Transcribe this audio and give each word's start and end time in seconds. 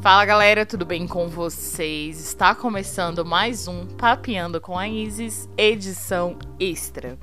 Fala 0.00 0.24
galera, 0.24 0.64
tudo 0.64 0.86
bem 0.86 1.08
com 1.08 1.28
vocês? 1.28 2.20
Está 2.20 2.54
começando 2.54 3.24
mais 3.24 3.66
um 3.66 3.84
Papeando 3.84 4.60
com 4.60 4.78
a 4.78 4.88
Isis, 4.88 5.48
edição 5.56 6.38
extra. 6.60 7.18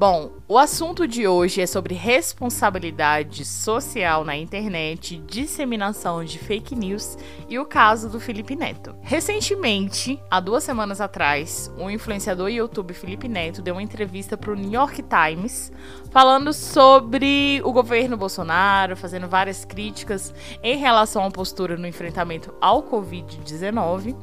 Bom, 0.00 0.30
o 0.48 0.56
assunto 0.56 1.06
de 1.06 1.28
hoje 1.28 1.60
é 1.60 1.66
sobre 1.66 1.94
responsabilidade 1.94 3.44
social 3.44 4.24
na 4.24 4.34
internet, 4.34 5.18
disseminação 5.26 6.24
de 6.24 6.38
fake 6.38 6.74
news 6.74 7.18
e 7.50 7.58
o 7.58 7.66
caso 7.66 8.08
do 8.08 8.18
Felipe 8.18 8.56
Neto. 8.56 8.96
Recentemente, 9.02 10.18
há 10.30 10.40
duas 10.40 10.64
semanas 10.64 11.02
atrás, 11.02 11.70
o 11.76 11.90
influenciador 11.90 12.48
e 12.48 12.54
YouTube 12.54 12.94
Felipe 12.94 13.28
Neto 13.28 13.60
deu 13.60 13.74
uma 13.74 13.82
entrevista 13.82 14.38
para 14.38 14.52
o 14.52 14.56
New 14.56 14.72
York 14.72 15.02
Times 15.02 15.70
falando 16.10 16.50
sobre 16.54 17.60
o 17.62 17.70
governo 17.70 18.16
Bolsonaro, 18.16 18.96
fazendo 18.96 19.28
várias 19.28 19.66
críticas 19.66 20.32
em 20.62 20.78
relação 20.78 21.26
à 21.26 21.30
postura 21.30 21.76
no 21.76 21.86
enfrentamento 21.86 22.54
ao 22.58 22.82
Covid-19. 22.84 24.16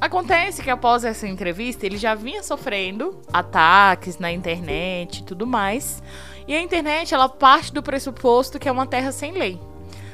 Acontece 0.00 0.62
que 0.62 0.70
após 0.70 1.04
essa 1.04 1.26
entrevista 1.26 1.86
ele 1.86 1.96
já 1.96 2.14
vinha 2.14 2.42
sofrendo 2.42 3.20
ataques 3.32 4.18
na 4.18 4.32
internet 4.32 5.18
e 5.18 5.22
tudo 5.22 5.46
mais. 5.46 6.02
E 6.46 6.54
a 6.54 6.60
internet 6.60 7.14
ela 7.14 7.28
parte 7.28 7.72
do 7.72 7.82
pressuposto 7.82 8.58
que 8.58 8.68
é 8.68 8.72
uma 8.72 8.86
terra 8.86 9.12
sem 9.12 9.32
lei. 9.32 9.60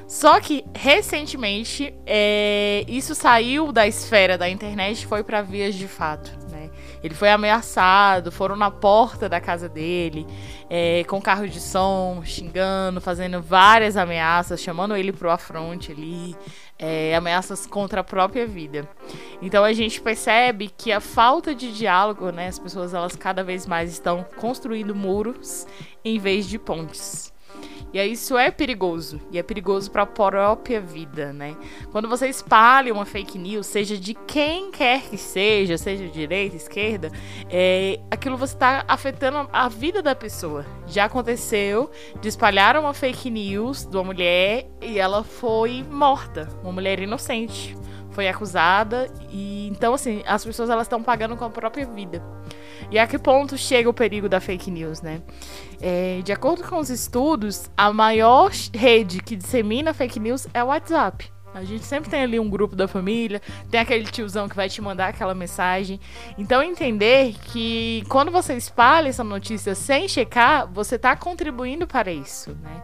Só 0.06 0.40
que 0.40 0.64
recentemente 0.74 1.94
é, 2.06 2.82
isso 2.88 3.14
saiu 3.14 3.70
da 3.70 3.86
esfera 3.86 4.38
da 4.38 4.48
internet 4.48 5.02
e 5.02 5.06
foi 5.06 5.22
para 5.22 5.42
vias 5.42 5.74
de 5.74 5.86
fato. 5.86 6.30
Ele 7.02 7.14
foi 7.14 7.30
ameaçado, 7.30 8.32
foram 8.32 8.56
na 8.56 8.70
porta 8.70 9.28
da 9.28 9.40
casa 9.40 9.68
dele, 9.68 10.26
é, 10.68 11.04
com 11.04 11.20
carro 11.20 11.48
de 11.48 11.60
som, 11.60 12.22
xingando, 12.24 13.00
fazendo 13.00 13.40
várias 13.40 13.96
ameaças, 13.96 14.60
chamando 14.60 14.96
ele 14.96 15.12
pro 15.12 15.30
afronte 15.30 15.92
ali, 15.92 16.36
é, 16.78 17.14
ameaças 17.14 17.66
contra 17.66 18.00
a 18.00 18.04
própria 18.04 18.46
vida. 18.46 18.88
Então 19.40 19.64
a 19.64 19.72
gente 19.72 20.00
percebe 20.00 20.70
que 20.76 20.92
a 20.92 21.00
falta 21.00 21.54
de 21.54 21.72
diálogo, 21.72 22.30
né, 22.30 22.48
as 22.48 22.58
pessoas 22.58 22.94
elas 22.94 23.16
cada 23.16 23.42
vez 23.42 23.66
mais 23.66 23.92
estão 23.92 24.24
construindo 24.36 24.94
muros 24.94 25.66
em 26.04 26.18
vez 26.18 26.46
de 26.48 26.58
pontes. 26.58 27.32
E 27.92 27.98
aí 27.98 28.12
isso 28.12 28.36
é 28.36 28.50
perigoso. 28.50 29.20
E 29.30 29.38
é 29.38 29.42
perigoso 29.42 29.90
para 29.90 30.02
a 30.02 30.06
própria 30.06 30.80
vida, 30.80 31.32
né? 31.32 31.56
Quando 31.90 32.08
você 32.08 32.28
espalha 32.28 32.92
uma 32.92 33.04
fake 33.04 33.38
news, 33.38 33.66
seja 33.66 33.96
de 33.96 34.14
quem 34.14 34.70
quer 34.70 35.02
que 35.02 35.16
seja, 35.16 35.78
seja 35.78 36.06
direita, 36.08 36.56
esquerda, 36.56 37.10
é, 37.48 37.98
aquilo 38.10 38.36
você 38.36 38.54
está 38.54 38.84
afetando 38.86 39.48
a 39.52 39.68
vida 39.68 40.02
da 40.02 40.14
pessoa. 40.14 40.66
Já 40.86 41.06
aconteceu 41.06 41.90
de 42.20 42.28
espalhar 42.28 42.76
uma 42.76 42.92
fake 42.92 43.30
news 43.30 43.84
de 43.84 43.96
uma 43.96 44.04
mulher 44.04 44.66
e 44.80 44.98
ela 44.98 45.24
foi 45.24 45.82
morta. 45.82 46.48
Uma 46.62 46.72
mulher 46.72 47.00
inocente. 47.00 47.76
Foi 48.18 48.26
acusada 48.26 49.08
e 49.30 49.68
então 49.68 49.94
assim, 49.94 50.24
as 50.26 50.44
pessoas 50.44 50.68
elas 50.68 50.88
estão 50.88 51.00
pagando 51.00 51.36
com 51.36 51.44
a 51.44 51.50
própria 51.50 51.86
vida. 51.86 52.20
E 52.90 52.98
a 52.98 53.06
que 53.06 53.16
ponto 53.16 53.56
chega 53.56 53.88
o 53.88 53.94
perigo 53.94 54.28
da 54.28 54.40
fake 54.40 54.72
news, 54.72 55.00
né? 55.00 55.22
É, 55.80 56.20
de 56.24 56.32
acordo 56.32 56.64
com 56.64 56.78
os 56.78 56.90
estudos, 56.90 57.70
a 57.76 57.92
maior 57.92 58.50
rede 58.74 59.22
que 59.22 59.36
dissemina 59.36 59.94
fake 59.94 60.18
news 60.18 60.48
é 60.52 60.64
o 60.64 60.66
WhatsApp. 60.66 61.30
A 61.54 61.62
gente 61.62 61.84
sempre 61.84 62.10
tem 62.10 62.22
ali 62.22 62.40
um 62.40 62.50
grupo 62.50 62.74
da 62.74 62.88
família, 62.88 63.40
tem 63.70 63.78
aquele 63.78 64.04
tiozão 64.04 64.48
que 64.48 64.56
vai 64.56 64.68
te 64.68 64.82
mandar 64.82 65.10
aquela 65.10 65.32
mensagem. 65.32 66.00
Então, 66.36 66.60
entender 66.60 67.34
que 67.52 68.02
quando 68.08 68.32
você 68.32 68.54
espalha 68.54 69.08
essa 69.08 69.22
notícia 69.22 69.76
sem 69.76 70.08
checar, 70.08 70.66
você 70.66 70.96
está 70.96 71.14
contribuindo 71.14 71.86
para 71.86 72.10
isso, 72.10 72.50
né? 72.62 72.82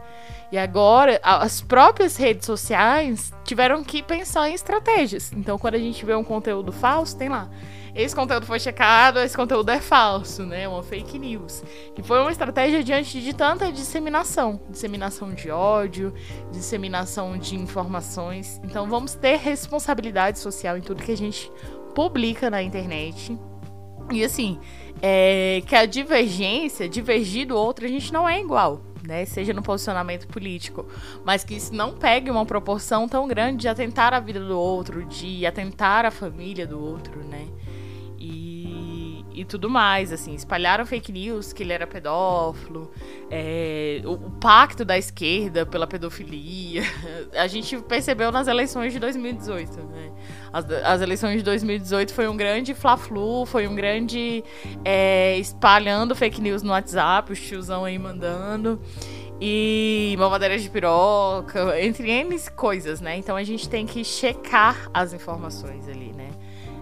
E 0.53 0.59
agora, 0.59 1.21
as 1.23 1.61
próprias 1.61 2.17
redes 2.17 2.47
sociais 2.47 3.33
tiveram 3.45 3.83
que 3.83 4.03
pensar 4.03 4.49
em 4.49 4.55
estratégias. 4.55 5.33
Então, 5.33 5.59
quando 5.59 5.75
a 5.75 5.79
gente 5.79 6.05
vê 6.05 6.15
um 6.15 6.25
conteúdo 6.25 6.71
falso, 6.71 7.17
tem 7.17 7.29
lá 7.29 7.49
esse 7.95 8.15
conteúdo 8.15 8.45
foi 8.45 8.59
checado, 8.59 9.21
esse 9.21 9.37
conteúdo 9.37 9.71
é 9.71 9.81
falso, 9.81 10.45
né? 10.45 10.67
Uma 10.67 10.83
fake 10.83 11.17
news. 11.17 11.63
Que 11.95 12.03
foi 12.03 12.19
uma 12.21 12.33
estratégia 12.33 12.83
diante 12.83 13.21
de 13.21 13.33
tanta 13.33 13.71
disseminação. 13.71 14.61
Disseminação 14.69 15.33
de 15.33 15.49
ódio, 15.49 16.13
disseminação 16.51 17.39
de 17.39 17.55
informações. 17.55 18.61
Então 18.65 18.89
vamos 18.89 19.15
ter 19.15 19.37
responsabilidade 19.37 20.41
social 20.41 20.77
em 20.77 20.81
tudo 20.81 21.05
que 21.05 21.13
a 21.13 21.17
gente 21.17 21.51
publica 21.95 22.51
na 22.51 22.61
internet. 22.61 23.39
E 24.11 24.25
assim, 24.25 24.59
é, 25.01 25.63
que 25.65 25.77
a 25.77 25.87
divergência, 25.87 26.89
divergir 26.89 27.47
do 27.47 27.57
outro, 27.57 27.85
a 27.85 27.89
gente 27.89 28.13
não 28.13 28.29
é 28.29 28.41
igual. 28.41 28.83
Né, 29.07 29.27
seja 29.27 29.53
no 29.53 29.63
posicionamento 29.63 30.27
político, 30.27 30.87
mas 31.27 31.45
que 31.45 31.55
isso 31.55 31.75
não 31.75 31.93
pegue 31.93 32.31
uma 32.31 32.47
proporção 32.47 33.07
tão 33.07 33.29
grande 33.29 33.59
de 33.59 33.69
atentar 33.69 34.15
a 34.15 34.19
vida 34.21 34.41
do 34.41 34.59
outro, 34.59 35.05
de 35.05 35.45
atentar 35.45 36.07
a 36.07 36.11
família 36.11 36.67
do 36.67 36.83
outro, 36.83 37.23
né? 37.23 37.47
E 39.35 39.45
tudo 39.45 39.69
mais, 39.69 40.13
assim, 40.13 40.33
espalharam 40.35 40.87
fake 40.87 41.11
news 41.11 41.53
que 41.53 41.65
ele 41.65 41.73
era 41.73 41.87
pedófilo, 41.87 42.91
é, 43.29 44.01
o, 44.05 44.13
o, 44.13 44.31
pacto 44.31 44.85
da 44.85 44.97
esquerda 44.97 45.67
pela 45.67 45.87
pedofilia. 45.87 46.83
A 47.35 47.49
gente 47.49 47.77
percebeu 47.83 48.31
nas 48.31 48.47
eleições 48.47 48.93
de 48.93 49.01
2018, 49.01 49.83
né? 49.83 50.13
As, 50.53 50.71
as 50.71 51.01
eleições 51.01 51.39
de 51.39 51.43
2018 51.43 52.15
foi 52.15 52.29
um 52.29 52.37
grande 52.37 52.75
fla-flu, 52.75 53.45
foi 53.45 53.67
um 53.67 53.75
grande 53.75 54.45
é, 54.85 55.37
espalhando 55.39 56.15
fake 56.15 56.41
news 56.41 56.63
no 56.63 56.71
WhatsApp, 56.71 57.33
os 57.33 57.41
tiozão 57.41 57.85
aí 57.85 57.99
mandando 57.99 58.81
e 59.41 60.15
mamadeira 60.19 60.57
de 60.57 60.71
piroca, 60.71 61.81
entre 61.81 62.09
N 62.11 62.39
coisas, 62.57 63.01
né? 63.01 63.17
Então 63.17 63.37
a 63.37 63.43
gente 63.43 63.69
tem 63.69 63.85
que 63.85 64.05
checar 64.05 64.89
as 64.95 65.13
informações 65.13 65.89
ali, 65.89 66.13
né? 66.13 66.24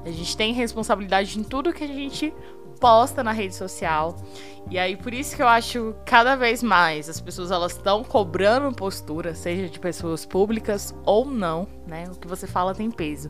A 0.05 0.11
gente 0.11 0.37
tem 0.37 0.53
responsabilidade 0.53 1.39
em 1.39 1.43
tudo 1.43 1.73
que 1.73 1.85
a 1.85 1.87
gente 1.87 2.33
posta 2.81 3.23
na 3.23 3.33
rede 3.33 3.55
social. 3.55 4.17
E 4.71 4.79
aí 4.79 4.97
por 4.97 5.13
isso 5.13 5.37
que 5.37 5.43
eu 5.43 5.49
acho 5.49 5.95
cada 6.05 6.35
vez 6.35 6.63
mais 6.63 7.09
as 7.09 7.21
pessoas 7.21 7.51
elas 7.51 7.73
estão 7.73 8.03
cobrando 8.03 8.75
postura, 8.75 9.35
seja 9.35 9.69
de 9.69 9.79
pessoas 9.79 10.25
públicas 10.25 10.95
ou 11.05 11.25
não, 11.25 11.69
né? 11.87 12.05
O 12.11 12.19
que 12.19 12.27
você 12.27 12.47
fala 12.47 12.75
tem 12.75 12.91
peso. 12.91 13.29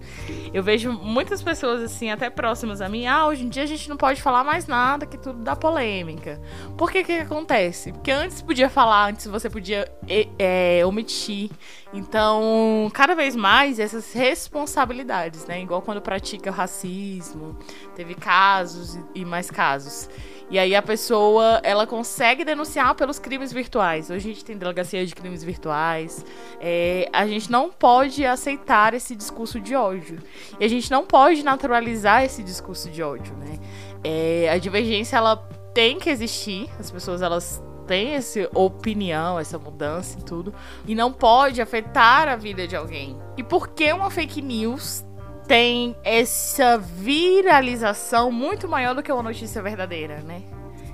Eu 0.52 0.62
vejo 0.62 0.92
muitas 0.92 1.42
pessoas 1.42 1.82
assim, 1.82 2.10
até 2.10 2.30
próximas 2.30 2.80
a 2.80 2.88
mim, 2.88 3.06
ah, 3.06 3.26
hoje 3.26 3.44
em 3.44 3.48
dia 3.48 3.62
a 3.62 3.66
gente 3.66 3.88
não 3.88 3.96
pode 3.96 4.22
falar 4.22 4.44
mais 4.44 4.66
nada, 4.66 5.06
que 5.06 5.18
tudo 5.18 5.42
dá 5.42 5.56
polêmica. 5.56 6.40
Por 6.76 6.90
que 6.90 7.02
que 7.02 7.12
acontece? 7.12 7.92
Porque 7.92 8.10
antes 8.10 8.40
podia 8.40 8.68
falar, 8.68 9.10
antes 9.10 9.26
você 9.26 9.50
podia 9.50 9.90
é, 10.38 10.84
omitir. 10.86 11.50
Então, 11.92 12.90
cada 12.94 13.14
vez 13.14 13.36
mais 13.36 13.78
essas 13.78 14.12
responsabilidades, 14.12 15.46
né? 15.46 15.60
Igual 15.60 15.82
quando 15.82 16.00
pratica 16.00 16.50
racismo, 16.50 17.56
teve 17.94 18.14
casos 18.14 18.98
e 19.14 19.24
mais 19.24 19.50
casos. 19.50 20.08
E 20.50 20.58
aí 20.58 20.74
a 20.74 20.82
pessoa, 20.82 21.60
ela 21.62 21.86
consegue 21.86 22.44
denunciar 22.44 22.94
pelos 22.94 23.18
crimes 23.18 23.52
virtuais. 23.52 24.10
Hoje 24.10 24.30
a 24.30 24.32
gente 24.32 24.44
tem 24.44 24.56
delegacia 24.56 25.04
de 25.06 25.14
crimes 25.14 25.42
virtuais. 25.42 26.24
É, 26.60 27.08
a 27.12 27.26
gente 27.26 27.50
não 27.50 27.70
pode 27.70 28.24
aceitar 28.26 28.94
esse 28.94 29.16
discurso 29.16 29.60
de 29.60 29.74
ódio. 29.74 30.18
E 30.60 30.64
a 30.64 30.68
gente 30.68 30.90
não 30.90 31.06
pode 31.06 31.42
naturalizar 31.42 32.24
esse 32.24 32.42
discurso 32.42 32.90
de 32.90 33.02
ódio, 33.02 33.34
né? 33.36 33.58
É, 34.04 34.50
a 34.50 34.58
divergência, 34.58 35.16
ela 35.16 35.36
tem 35.72 35.98
que 35.98 36.10
existir. 36.10 36.68
As 36.78 36.90
pessoas, 36.90 37.22
elas 37.22 37.62
têm 37.86 38.14
essa 38.14 38.48
opinião, 38.54 39.38
essa 39.38 39.58
mudança 39.58 40.18
e 40.18 40.22
tudo. 40.22 40.54
E 40.86 40.94
não 40.94 41.12
pode 41.12 41.60
afetar 41.60 42.28
a 42.28 42.36
vida 42.36 42.66
de 42.66 42.76
alguém. 42.76 43.16
E 43.36 43.42
por 43.42 43.68
que 43.68 43.92
uma 43.92 44.10
fake 44.10 44.40
news 44.40 45.04
tem 45.46 45.96
essa 46.04 46.78
viralização 46.78 48.30
muito 48.30 48.68
maior 48.68 48.94
do 48.94 49.02
que 49.02 49.12
uma 49.12 49.22
notícia 49.22 49.62
verdadeira, 49.62 50.20
né? 50.20 50.42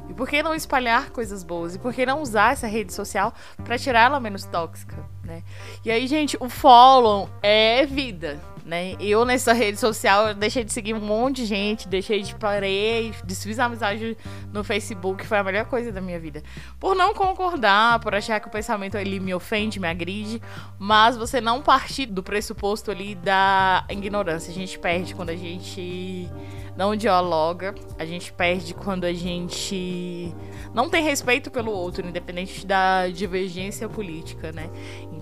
E 0.09 0.14
por 0.14 0.28
que 0.28 0.42
não 0.42 0.54
espalhar 0.54 1.10
coisas 1.10 1.42
boas? 1.42 1.75
E 1.75 1.78
por 1.78 1.92
que 1.92 2.06
não 2.06 2.22
usar 2.22 2.53
essa 2.53 2.67
rede 2.67 2.93
social 2.93 3.32
para 3.62 3.78
tirar 3.78 4.06
ela 4.06 4.19
menos 4.19 4.44
tóxica, 4.44 4.96
né? 5.22 5.43
E 5.84 5.90
aí, 5.90 6.06
gente, 6.06 6.37
o 6.40 6.49
follow 6.49 7.28
é 7.43 7.84
vida 7.84 8.40
né? 8.69 8.94
Eu 9.00 9.25
nessa 9.25 9.55
rede 9.55 9.81
social 9.81 10.35
deixei 10.35 10.62
de 10.62 10.70
seguir 10.70 10.93
um 10.93 11.00
monte 11.00 11.37
de 11.37 11.47
gente, 11.47 11.88
deixei 11.88 12.20
de 12.20 12.35
parei, 12.35 13.15
desfiz 13.25 13.59
a 13.59 13.65
amizade 13.65 14.15
no 14.53 14.62
Facebook, 14.62 15.26
foi 15.26 15.38
a 15.38 15.43
melhor 15.43 15.65
coisa 15.65 15.91
da 15.91 16.03
minha 16.03 16.20
vida. 16.20 16.43
Por 16.79 16.94
não 16.94 17.15
concordar, 17.15 17.99
por 18.00 18.15
achar 18.15 18.38
que 18.41 18.47
o 18.47 18.50
pensamento 18.50 18.99
ali 18.99 19.19
me 19.19 19.32
ofende, 19.32 19.81
me 19.81 19.88
agride, 19.88 20.43
mas 20.79 21.17
você 21.17 21.41
não 21.41 21.62
partir 21.62 22.05
do 22.05 22.23
pressuposto 22.23 22.91
ali 22.91 23.15
da 23.15 23.87
ignorância. 23.88 24.50
A 24.50 24.55
gente 24.55 24.79
perde 24.79 25.15
quando 25.15 25.31
a 25.31 25.37
gente 25.37 26.31
não 26.76 26.94
dialoga, 26.94 27.75
a 27.99 28.05
gente 28.05 28.32
perde 28.32 28.75
quando 28.75 29.05
a 29.05 29.12
gente 29.12 30.32
não 30.73 30.88
tem 30.88 31.03
respeito 31.03 31.50
pelo 31.50 31.73
outro, 31.73 32.06
independente 32.06 32.65
da 32.65 33.09
divergência 33.09 33.88
política, 33.88 34.53
né? 34.53 34.70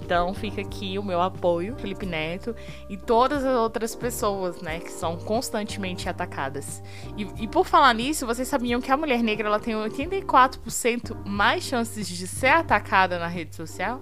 Então 0.07 0.33
fica 0.33 0.61
aqui 0.61 0.97
o 1.01 1.03
meu 1.03 1.21
apoio, 1.21 1.75
Felipe 1.79 2.07
Neto, 2.07 2.55
e 2.89 2.97
todas 2.97 3.45
as 3.45 3.57
outras 3.57 3.93
pessoas, 3.93 4.63
né, 4.63 4.79
que 4.79 4.93
são 4.93 5.17
constantemente 5.17 6.09
atacadas. 6.09 6.81
E, 7.17 7.27
e 7.43 7.49
por 7.49 7.67
falar 7.67 7.93
nisso, 7.93 8.25
vocês 8.25 8.47
sabiam 8.47 8.81
que 8.81 8.93
a 8.93 8.97
mulher 8.97 9.21
negra 9.21 9.49
ela 9.49 9.59
tem 9.59 9.75
84% 9.75 11.27
mais 11.27 11.65
chances 11.65 12.07
de 12.07 12.25
ser 12.29 12.47
atacada 12.47 13.19
na 13.19 13.27
rede 13.27 13.57
social? 13.57 14.01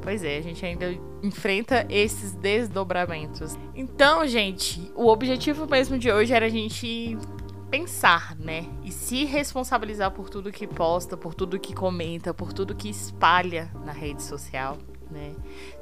Pois 0.00 0.22
é, 0.22 0.38
a 0.38 0.40
gente 0.40 0.64
ainda 0.64 0.96
enfrenta 1.24 1.84
esses 1.90 2.32
desdobramentos. 2.36 3.58
Então, 3.74 4.24
gente, 4.28 4.92
o 4.94 5.08
objetivo 5.08 5.66
mesmo 5.66 5.98
de 5.98 6.10
hoje 6.10 6.32
era 6.32 6.46
a 6.46 6.48
gente 6.48 7.18
pensar, 7.68 8.36
né? 8.36 8.64
E 8.84 8.92
se 8.92 9.24
responsabilizar 9.24 10.12
por 10.12 10.30
tudo 10.30 10.52
que 10.52 10.68
posta, 10.68 11.16
por 11.16 11.34
tudo 11.34 11.58
que 11.58 11.74
comenta, 11.74 12.32
por 12.32 12.52
tudo 12.52 12.76
que 12.76 12.88
espalha 12.88 13.68
na 13.84 13.92
rede 13.92 14.22
social 14.22 14.78
né? 15.12 15.32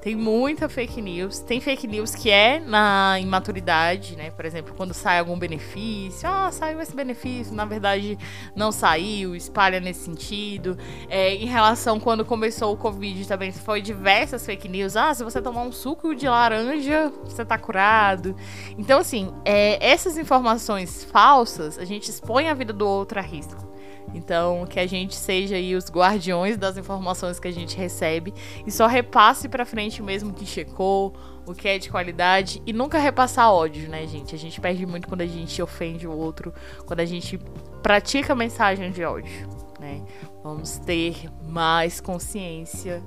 Tem 0.02 0.16
muita 0.16 0.68
fake 0.68 1.00
news. 1.00 1.40
Tem 1.40 1.60
fake 1.60 1.86
news 1.86 2.14
que 2.14 2.30
é 2.30 2.58
na 2.58 3.18
imaturidade, 3.20 4.16
né? 4.16 4.30
Por 4.30 4.44
exemplo, 4.44 4.74
quando 4.76 4.92
sai 4.92 5.18
algum 5.18 5.38
benefício, 5.38 6.28
ah, 6.28 6.50
saiu 6.50 6.80
esse 6.80 6.94
benefício, 6.94 7.54
na 7.54 7.64
verdade 7.64 8.18
não 8.56 8.72
saiu, 8.72 9.36
espalha 9.36 9.78
nesse 9.78 10.04
sentido. 10.04 10.76
É, 11.08 11.34
em 11.34 11.46
relação 11.46 12.00
quando 12.00 12.24
começou 12.24 12.72
o 12.72 12.76
Covid 12.76 13.26
também 13.28 13.52
foi 13.52 13.80
diversas 13.80 14.44
fake 14.44 14.68
news. 14.68 14.96
Ah, 14.96 15.14
se 15.14 15.22
você 15.22 15.40
tomar 15.40 15.62
um 15.62 15.72
suco 15.72 16.14
de 16.14 16.28
laranja, 16.28 17.12
você 17.24 17.44
tá 17.44 17.56
curado. 17.56 18.34
Então, 18.76 19.00
assim, 19.00 19.32
é, 19.44 19.78
essas 19.86 20.18
informações 20.18 21.04
falsas, 21.04 21.78
a 21.78 21.84
gente 21.84 22.10
expõe 22.10 22.48
a 22.48 22.54
vida 22.54 22.72
do 22.72 22.86
outro 22.86 23.18
a 23.18 23.22
risco. 23.22 23.69
Então, 24.14 24.66
que 24.66 24.80
a 24.80 24.86
gente 24.86 25.14
seja 25.14 25.56
aí 25.56 25.74
os 25.74 25.90
guardiões 25.90 26.56
das 26.56 26.76
informações 26.76 27.38
que 27.38 27.48
a 27.48 27.52
gente 27.52 27.76
recebe 27.76 28.34
e 28.66 28.70
só 28.70 28.86
repasse 28.86 29.48
para 29.48 29.64
frente 29.64 30.02
mesmo 30.02 30.32
que 30.32 30.44
checou, 30.44 31.14
o 31.46 31.54
que 31.54 31.68
é 31.68 31.78
de 31.78 31.90
qualidade 31.90 32.62
e 32.66 32.72
nunca 32.72 32.98
repassar 32.98 33.52
ódio, 33.52 33.88
né, 33.88 34.06
gente? 34.06 34.34
A 34.34 34.38
gente 34.38 34.60
perde 34.60 34.86
muito 34.86 35.08
quando 35.08 35.22
a 35.22 35.26
gente 35.26 35.60
ofende 35.62 36.06
o 36.06 36.12
outro, 36.12 36.52
quando 36.86 37.00
a 37.00 37.04
gente 37.04 37.38
pratica 37.82 38.34
mensagem 38.34 38.90
de 38.90 39.04
ódio, 39.04 39.48
né? 39.78 40.02
Vamos 40.42 40.78
ter 40.78 41.28
mais 41.48 42.00
consciência 42.00 43.02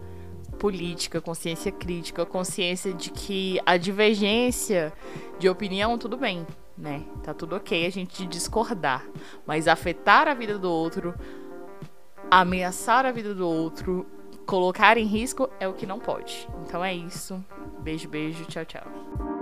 política, 0.59 1.19
consciência 1.19 1.71
crítica, 1.71 2.25
consciência 2.25 2.93
de 2.93 3.09
que 3.09 3.59
a 3.65 3.75
divergência 3.77 4.93
de 5.37 5.49
opinião, 5.49 5.97
tudo 5.97 6.17
bem, 6.17 6.45
né? 6.77 7.05
Tá 7.23 7.33
tudo 7.33 7.55
ok 7.55 7.85
a 7.85 7.89
gente 7.89 8.25
discordar, 8.25 9.05
mas 9.45 9.67
afetar 9.67 10.27
a 10.27 10.33
vida 10.33 10.57
do 10.57 10.69
outro, 10.69 11.13
ameaçar 12.29 13.05
a 13.05 13.11
vida 13.11 13.33
do 13.33 13.47
outro, 13.47 14.05
colocar 14.45 14.97
em 14.97 15.05
risco 15.05 15.49
é 15.59 15.67
o 15.67 15.73
que 15.73 15.85
não 15.85 15.99
pode. 15.99 16.47
Então 16.65 16.83
é 16.83 16.93
isso. 16.93 17.43
Beijo, 17.79 18.07
beijo, 18.09 18.45
tchau, 18.45 18.65
tchau. 18.65 19.32